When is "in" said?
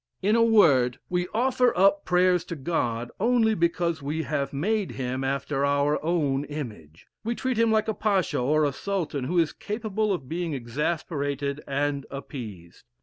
0.23-0.35